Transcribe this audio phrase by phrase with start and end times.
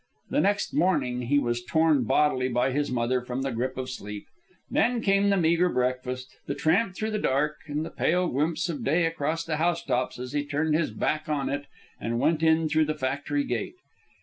[0.31, 4.25] The next morning he was torn bodily by his mother from the grip of sleep.
[4.67, 8.83] Then came the meagre breakfast, the tramp through the dark, and the pale glimpse of
[8.83, 11.67] day across the housetops as he turned his back on it
[11.99, 13.75] and went in through the factory gate.